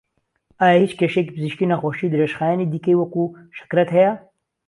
ئایا 0.59 0.77
هیچ 0.83 0.93
کێشەی 0.99 1.27
پزیشکی 1.33 1.69
نەخۆشی 1.71 2.11
درێژخایەنی 2.13 2.69
دیکەی 2.73 2.99
وەکوو 2.99 3.35
شەکرەت 3.57 3.89
هەیە؟ 3.97 4.13